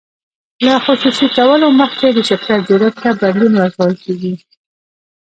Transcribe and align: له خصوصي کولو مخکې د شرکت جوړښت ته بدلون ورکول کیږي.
له 0.65 0.73
خصوصي 0.85 1.27
کولو 1.37 1.67
مخکې 1.81 2.07
د 2.13 2.19
شرکت 2.29 2.59
جوړښت 2.67 2.97
ته 3.03 3.09
بدلون 3.21 3.53
ورکول 3.61 3.93
کیږي. 4.03 4.33